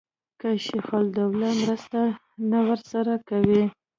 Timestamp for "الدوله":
1.03-1.49